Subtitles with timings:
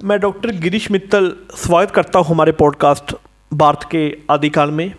[0.00, 3.14] मैं डॉक्टर गिरीश मित्तल स्वागत करता हूँ हमारे पॉडकास्ट
[3.52, 4.92] भारत के आदिकाल में।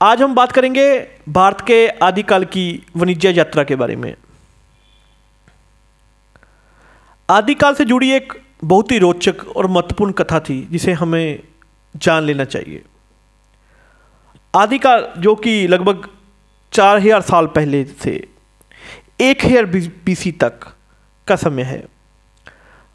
[0.00, 0.86] आज हम बात करेंगे
[1.28, 2.64] भारत के आदिकाल की
[2.96, 4.14] वाणिज्य यात्रा के बारे में।
[7.28, 8.32] आदिकाल से जुड़ी एक
[8.64, 11.42] बहुत ही रोचक और महत्वपूर्ण कथा थी, जिसे हमें
[11.94, 12.82] जान लेना चाहिए।
[14.54, 16.08] आदिकाल, जो कि लगभग
[16.72, 18.14] चार हज़ार साल पहले से
[19.20, 19.66] एक हज़ार
[20.04, 20.66] बीसी तक
[21.26, 21.95] का समय है।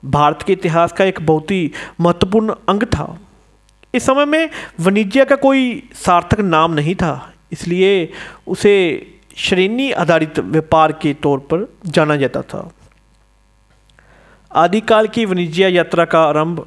[0.04, 3.18] भारत के इतिहास का एक बहुत ही महत्वपूर्ण अंग था।
[3.93, 8.11] इस समय में वाणिज्य का कोई सार्थक नाम नहीं था, इसलिए
[8.47, 8.75] उसे
[9.37, 12.69] श्रेणी आधारित व्यापार के तौर पर जाना जाता था।
[14.51, 16.65] आदिकाल की वाणिज्य यात्रा का आरंभ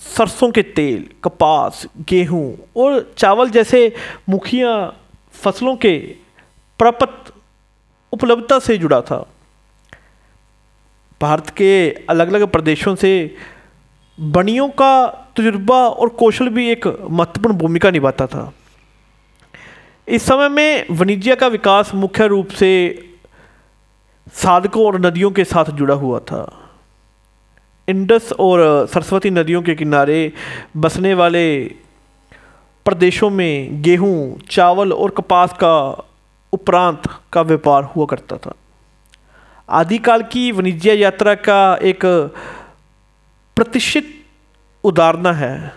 [0.00, 3.92] सरसों के तेल, कपास, गेहूँ और चावल जैसे
[4.28, 4.72] मुखिया
[5.34, 5.96] फ़सलों के
[6.80, 7.32] प्रपत
[8.12, 9.24] उपलब्धता से जुड़ा था।
[11.20, 13.36] भारत के अलग अलग प्रदेशों से
[14.20, 18.52] बनियों का तजुर्बा और कौशल भी एक महत्वपूर्ण भूमिका निभाता था।
[20.08, 22.70] इस समय में वाणिज्य का विकास मुख्य रूप से
[24.34, 26.44] साधकों और नदियों के साथ जुड़ा हुआ था।
[27.88, 30.32] इंडस और सरस्वती नदियों के किनारे
[30.76, 31.46] बसने वाले
[32.86, 36.04] प्रदेशों में गेहूँ, चावल और कपास का
[36.52, 37.02] उपरांत
[37.32, 38.54] का व्यापार हुआ करता था।
[39.68, 42.04] आदिकाल की वाणिज्य यात्रा का एक
[43.56, 44.12] प्रतिष्ठित
[44.84, 45.72] उदाहरण है।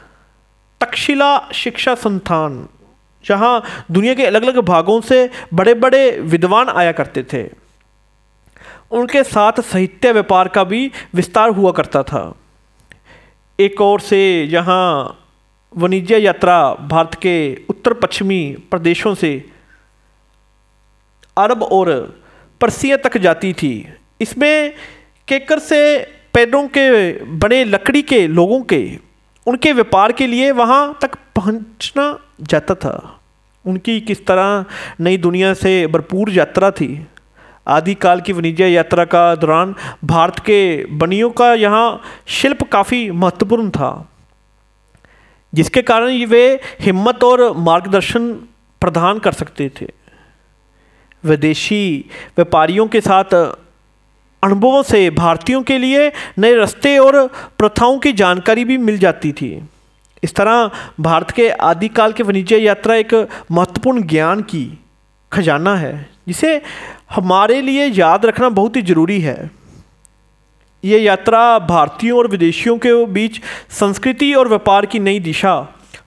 [0.81, 2.67] तक्षशिला शिक्षा संस्थान,
[3.25, 7.43] जहाँ दुनिया के अलग अलग भागों से बड़े बड़े विद्वान आया करते थे।
[8.91, 12.21] उनके साथ साहित्य व्यापार का भी विस्तार हुआ करता था।
[13.59, 14.85] एक और से जहाँ
[15.73, 17.35] वाणिज्य यात्रा भारत के
[17.69, 19.31] उत्तर पश्चिमी प्रदेशों से
[21.37, 21.89] अरब और
[22.61, 23.73] परसिया तक जाती थी।
[24.21, 24.73] इसमें
[25.27, 25.97] केकर से
[26.33, 28.81] पेड़ों के बने लकड़ी के लोगों के,
[29.47, 32.95] उनके व्यापार के लिए वहाँ तक पहुँचना जाता था।
[33.65, 34.65] उनकी किस तरह
[34.99, 37.05] नई दुनिया से भरपूर यात्रा थी।
[37.67, 39.73] आदिकाल की वाणिज्य यात्रा का दौरान
[40.03, 43.91] भारत के बनियों का यहाँ शिल्प काफ़ी महत्वपूर्ण था,
[45.53, 46.43] जिसके कारण वे
[46.79, 48.31] हिम्मत और मार्गदर्शन
[48.81, 49.87] प्रदान कर सकते थे।
[51.23, 52.05] विदेशी
[52.37, 53.33] व्यापारियों के साथ
[54.43, 57.25] अनुभवों से भारतीयों के लिए नए रास्ते और
[57.57, 59.51] प्रथाओं की जानकारी भी मिल जाती थी।
[60.23, 63.13] इस तरह भारत के आदिकाल के वाणिज्य यात्रा एक
[63.51, 64.65] महत्वपूर्ण ज्ञान की
[65.31, 66.61] खजाना है, जिसे
[67.09, 69.49] हमारे लिए याद रखना बहुत ही ज़रूरी है।
[70.83, 75.55] ये यात्रा भारतीयों और विदेशियों के बीच संस्कृति और व्यापार की नई दिशा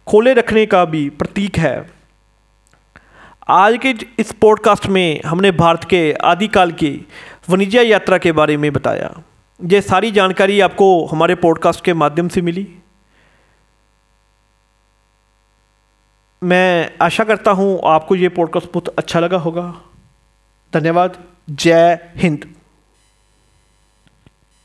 [0.06, 1.76] खोले रखने का भी प्रतीक है।
[3.52, 7.06] आज के इस पॉडकास्ट में हमने भारत के आदिकाल की
[7.48, 9.22] वाणिज्य यात्रा के बारे में बताया।
[9.64, 12.76] ये सारी जानकारी आपको हमारे पॉडकास्ट के माध्यम से मिली।
[16.42, 19.80] मैं आशा करता हूँ आपको ये पॉडकास्ट बहुत अच्छा लगा होगा।
[20.74, 22.54] धन्यवाद। जय हिंद।